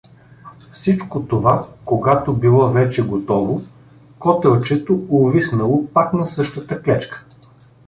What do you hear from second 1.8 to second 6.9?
когато било вече готово, котелчето увиснало пак на същата